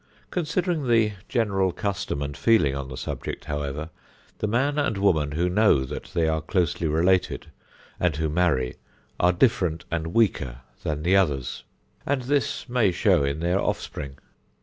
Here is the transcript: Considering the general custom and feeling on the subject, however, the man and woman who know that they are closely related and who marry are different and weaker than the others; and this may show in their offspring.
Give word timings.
Considering 0.31 0.87
the 0.87 1.13
general 1.29 1.71
custom 1.71 2.23
and 2.23 2.35
feeling 2.35 2.75
on 2.75 2.87
the 2.87 2.97
subject, 2.97 3.45
however, 3.45 3.91
the 4.39 4.47
man 4.47 4.79
and 4.79 4.97
woman 4.97 5.33
who 5.33 5.47
know 5.47 5.83
that 5.85 6.05
they 6.15 6.27
are 6.27 6.41
closely 6.41 6.87
related 6.87 7.51
and 7.99 8.15
who 8.15 8.27
marry 8.27 8.77
are 9.19 9.31
different 9.31 9.85
and 9.91 10.07
weaker 10.07 10.61
than 10.81 11.03
the 11.03 11.15
others; 11.15 11.65
and 12.03 12.23
this 12.23 12.67
may 12.67 12.91
show 12.91 13.23
in 13.23 13.41
their 13.41 13.61
offspring. 13.61 14.17